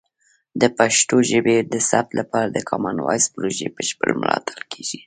[0.61, 4.99] د پښتو ژبې د ثبت لپاره د کامن وایس پروژې بشپړ ملاتړ کیږي.